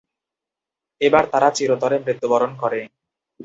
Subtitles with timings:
[1.01, 2.79] এবার তারা চিরতরে মৃত্যুবরণ করে।